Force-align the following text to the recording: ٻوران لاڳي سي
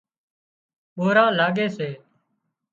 ٻوران 0.97 1.31
لاڳي 1.39 1.65
سي 1.77 1.89